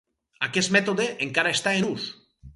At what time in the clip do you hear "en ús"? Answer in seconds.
1.83-2.11